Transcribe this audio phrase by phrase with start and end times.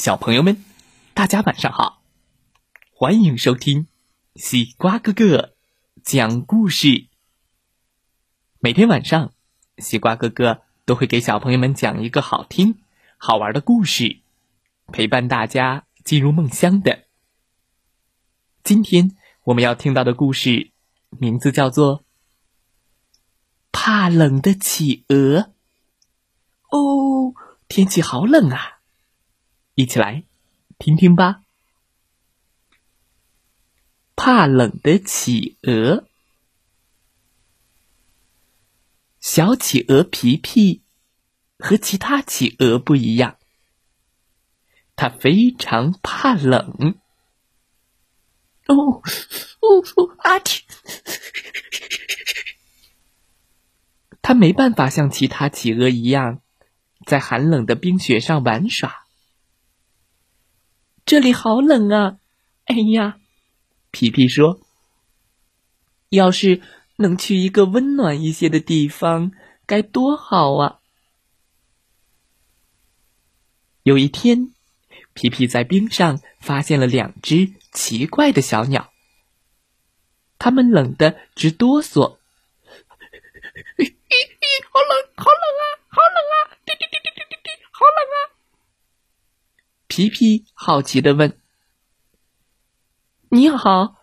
[0.00, 0.64] 小朋友们，
[1.12, 2.00] 大家晚上好！
[2.90, 3.86] 欢迎收听
[4.34, 5.52] 西瓜哥哥
[6.02, 7.08] 讲故事。
[8.60, 9.34] 每天晚上，
[9.76, 12.78] 西瓜哥哥都会给小朋友们讲一个好听、
[13.18, 14.22] 好玩的故事，
[14.90, 17.04] 陪伴大家进入梦乡的。
[18.64, 19.14] 今天
[19.44, 20.70] 我们要听到的故事
[21.10, 21.98] 名字叫做
[23.70, 25.40] 《怕冷的企鹅》。
[26.70, 27.34] 哦，
[27.68, 28.79] 天气好冷啊！
[29.74, 30.24] 一起来
[30.78, 31.42] 听听吧。
[34.16, 36.06] 怕冷的企鹅，
[39.18, 40.82] 小企鹅皮皮
[41.58, 43.38] 和其他企鹅不一样，
[44.94, 47.00] 它非常怕冷。
[48.66, 49.02] 哦哦
[49.96, 50.16] 哦！
[50.18, 50.62] 阿嚏！
[54.20, 56.42] 它没办法像其他企鹅一样，
[57.06, 58.99] 在寒冷的冰雪上玩耍。
[61.10, 62.20] 这里好冷啊！
[62.66, 63.18] 哎呀，
[63.90, 64.60] 皮皮说
[66.10, 66.62] ：“要是
[66.98, 69.32] 能去一个温暖一些的地方，
[69.66, 70.78] 该多好啊！”
[73.82, 74.54] 有一天，
[75.12, 78.92] 皮皮在冰上发现了两只奇怪的小鸟，
[80.38, 82.18] 它们冷得直哆嗦。
[90.00, 91.38] 皮皮好奇的问
[93.28, 93.96] ：“你好，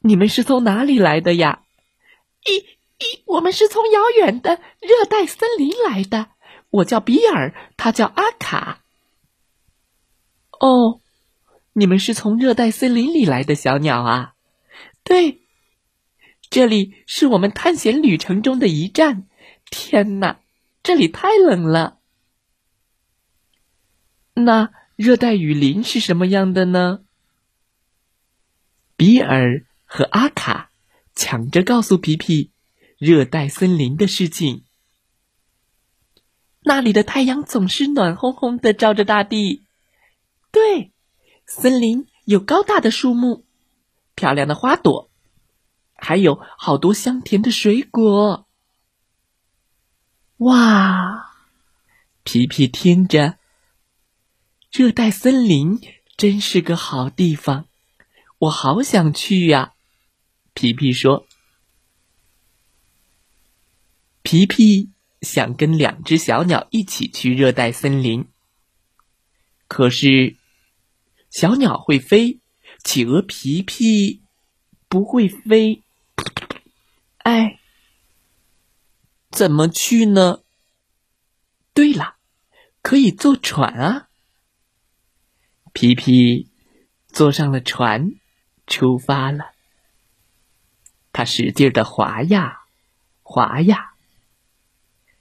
[0.00, 1.62] 你们是从哪里来的呀
[2.42, 2.64] ？”“咦
[2.98, 6.30] 咦，我们是从遥远的热带森林来的。
[6.70, 8.82] 我叫比尔，他叫阿卡。
[10.58, 11.00] ”“哦，
[11.72, 14.34] 你们是从热带森林里来的小鸟啊
[15.04, 15.42] ？”“对，
[16.50, 19.28] 这里是我们探险旅程中的一站。
[19.70, 20.40] 天哪，
[20.82, 22.00] 这里太冷了。
[24.34, 27.00] ”“那？”热带雨林是什么样的呢？
[28.96, 30.70] 比尔和阿卡
[31.16, 32.52] 抢着告诉皮皮
[32.96, 34.64] 热带森林的事情。
[36.60, 39.64] 那里的太阳总是暖烘烘的照着大地。
[40.52, 40.92] 对，
[41.44, 43.44] 森林有高大的树木、
[44.14, 45.10] 漂亮的花朵，
[45.96, 48.46] 还有好多香甜的水果。
[50.36, 51.34] 哇！
[52.22, 53.38] 皮皮听着。
[54.76, 55.80] 热带森林
[56.16, 57.68] 真是个好地方，
[58.38, 59.74] 我好想去呀！
[60.52, 61.28] 皮皮说
[64.22, 64.90] ：“皮皮
[65.22, 68.26] 想跟两只小鸟一起去热带森林，
[69.68, 70.36] 可是
[71.30, 72.40] 小鸟会飞，
[72.82, 74.24] 企鹅皮皮
[74.88, 75.84] 不会飞。
[77.18, 77.60] 哎，
[79.30, 80.42] 怎么去呢？
[81.72, 82.16] 对了，
[82.82, 84.08] 可以坐船啊！”
[85.74, 86.52] 皮皮
[87.08, 88.12] 坐上了船，
[88.64, 89.50] 出发了。
[91.12, 92.60] 他使劲的划呀，
[93.22, 93.94] 划呀，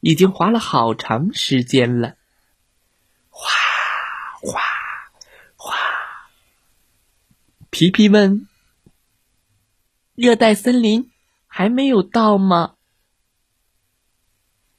[0.00, 2.16] 已经划了好长时间了。
[3.28, 3.48] 哗
[4.42, 4.60] 哗
[5.54, 5.76] 哗！
[7.70, 8.48] 皮皮问
[10.16, 11.12] ：“热带森林
[11.46, 12.74] 还没有到吗？”“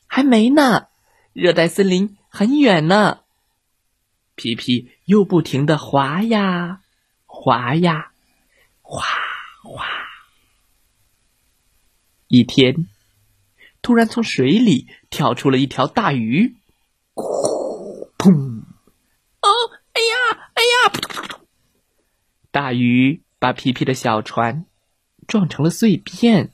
[0.06, 0.90] 还没呢，
[1.32, 3.22] 热带森林很远呢。”
[4.36, 6.82] 皮皮又不停的划呀，
[7.26, 8.12] 划呀，
[8.82, 9.06] 划
[9.64, 9.86] 划。
[12.28, 12.88] 一天，
[13.82, 16.56] 突然从水里跳出了一条大鱼，
[17.14, 18.62] 呼砰！
[19.42, 19.50] 哦，
[19.94, 21.38] 哎呀，哎呀！
[22.52, 24.66] 大鱼把皮皮的小船
[25.28, 26.52] 撞成了碎片，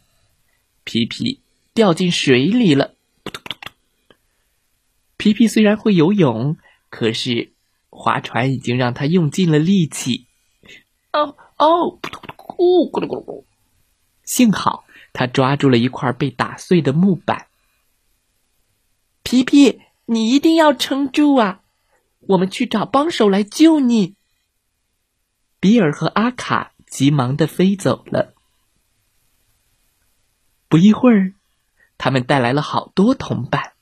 [0.84, 1.42] 皮皮
[1.74, 2.96] 掉进水里了。
[5.16, 6.58] 皮皮虽然会游泳，
[6.90, 7.54] 可是。
[7.98, 10.28] 划船已经让他用尽了力气，
[11.12, 13.44] 哦哦，咕噜咕噜咕噜。
[14.24, 17.48] 幸好他抓住了一块被打碎的木板。
[19.24, 21.62] 皮皮，你一定要撑住啊！
[22.20, 24.16] 我们去找帮手来救你。
[25.60, 28.34] 比尔和阿卡急忙的飞走了。
[30.70, 31.34] 不一会儿，
[31.98, 33.74] 他们带来了好多同伴，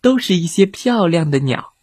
[0.00, 1.74] 都是一些漂亮的鸟。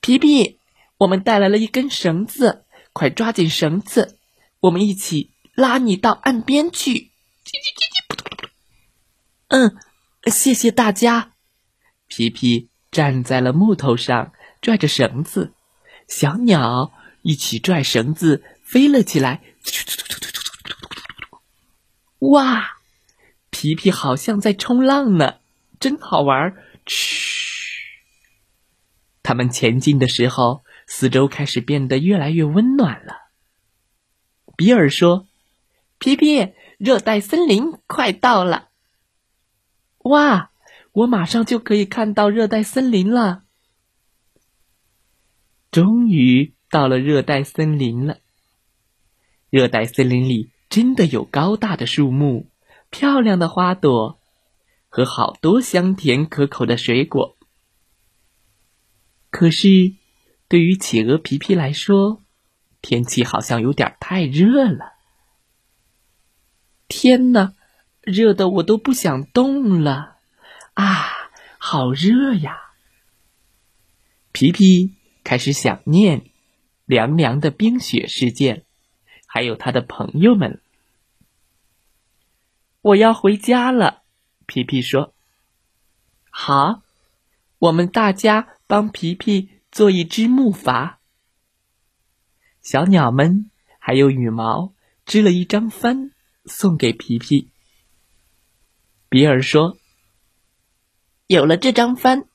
[0.00, 0.58] 皮皮，
[0.96, 2.64] 我们带来了一根绳子，
[2.94, 4.16] 快抓紧绳子，
[4.60, 7.10] 我们一起拉你到岸边去。
[9.48, 9.76] 嗯，
[10.26, 11.32] 谢谢大家。
[12.06, 14.32] 皮皮站在了木头上，
[14.62, 15.52] 拽着绳子，
[16.08, 19.42] 小鸟一起拽绳子飞了起来。
[22.20, 22.78] 哇，
[23.50, 25.40] 皮皮好像在冲浪呢，
[25.78, 26.56] 真好玩。
[26.86, 27.29] 嘘。
[29.22, 33.14] 他们前进的时候，四周开始变得越来越温暖了。
[34.56, 35.26] 比尔说
[35.98, 38.68] ：“皮皮，热带森林快到了！
[39.98, 40.50] 哇，
[40.92, 43.44] 我马上就可以看到热带森林了。”
[45.70, 48.18] 终于到了热带森林了。
[49.50, 52.50] 热带森林里真的有高大的树木、
[52.88, 54.18] 漂亮的花朵
[54.88, 57.36] 和好多香甜可口的水果。
[59.30, 59.94] 可是，
[60.48, 62.20] 对于企鹅皮皮来说，
[62.82, 64.94] 天气好像有点太热了。
[66.88, 67.54] 天哪，
[68.00, 70.16] 热的我都不想动了！
[70.74, 72.72] 啊，好热呀！
[74.32, 76.26] 皮皮开始想念
[76.84, 78.64] 凉凉的冰雪世界，
[79.26, 80.60] 还有他的朋友们。
[82.82, 84.02] 我要回家了，
[84.46, 85.14] 皮皮说。
[86.30, 86.82] 好，
[87.60, 88.48] 我们大家。
[88.70, 90.98] 帮皮皮做一只木筏，
[92.62, 94.72] 小鸟们还有羽毛
[95.04, 96.12] 织了一张帆
[96.44, 97.50] 送给皮皮。
[99.08, 99.76] 比尔说
[101.26, 102.28] ：“有了这张帆，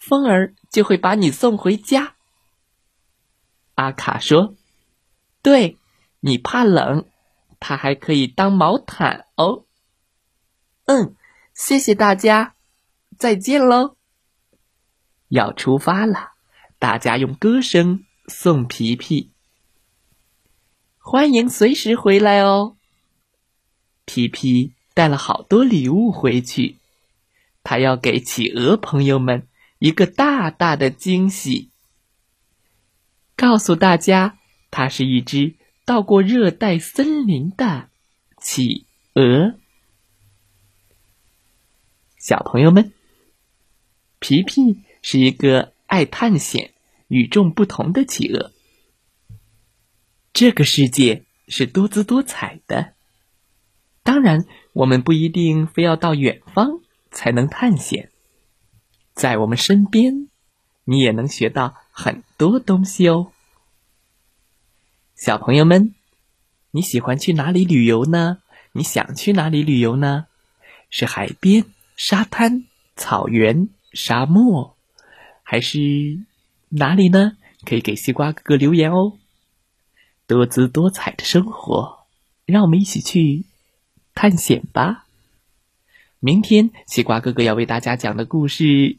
[0.00, 2.16] 风儿就会把你送回家。”
[3.78, 4.56] 阿卡说
[5.42, 5.78] ：“对，
[6.18, 7.08] 你怕冷，
[7.60, 9.64] 它还可以当毛毯哦。”
[10.86, 11.14] 嗯，
[11.54, 12.56] 谢谢大家，
[13.16, 13.96] 再见喽。
[15.32, 16.32] 要出发了，
[16.78, 19.30] 大家用歌声送皮皮。
[20.98, 22.76] 欢迎随时回来哦。
[24.04, 26.76] 皮皮带了好多礼物回去，
[27.64, 29.48] 他要给企鹅朋友们
[29.78, 31.70] 一个大大的惊喜，
[33.34, 34.38] 告诉大家，
[34.70, 35.54] 它是一只
[35.86, 37.88] 到过热带森林的
[38.38, 38.84] 企
[39.14, 39.54] 鹅。
[42.18, 42.92] 小朋友们，
[44.18, 44.82] 皮皮。
[45.02, 46.72] 是一个爱探险、
[47.08, 48.52] 与众不同的企鹅。
[50.32, 52.94] 这个世界是多姿多彩的，
[54.02, 58.10] 当然，我们不一定非要到远方才能探险，
[59.12, 60.28] 在我们身边，
[60.84, 63.32] 你也能学到很多东西哦。
[65.14, 65.94] 小朋友们，
[66.70, 68.38] 你喜欢去哪里旅游呢？
[68.72, 70.26] 你想去哪里旅游呢？
[70.88, 72.64] 是海边、沙滩、
[72.96, 74.76] 草原、沙漠？
[75.52, 76.18] 还是
[76.70, 77.36] 哪里呢？
[77.66, 79.18] 可以给西瓜哥哥留言哦。
[80.26, 82.06] 多姿多彩的生活，
[82.46, 83.44] 让我们一起去
[84.14, 85.04] 探险吧。
[86.20, 88.96] 明天西瓜哥哥要为大家讲的故事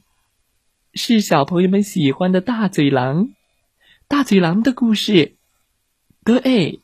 [0.94, 3.30] 是小朋友们喜欢的大嘴狼。
[4.08, 5.34] 大嘴狼的故事，
[6.24, 6.82] 对，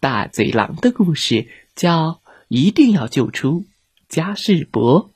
[0.00, 3.66] 大嘴狼的故事叫“一定要救出
[4.08, 5.10] 加世伯”。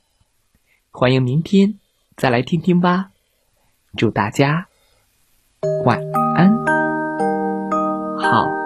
[0.93, 1.78] 欢迎明天
[2.14, 3.12] 再来听听吧。
[3.96, 4.66] 祝大家
[5.84, 6.00] 晚
[6.34, 6.50] 安，
[8.18, 8.62] 好。